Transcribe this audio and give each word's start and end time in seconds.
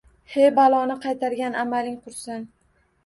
He, 0.35 0.45
baloni 0.59 0.95
qaytargan 1.05 1.59
amaling 1.65 2.01
qursin 2.07 2.49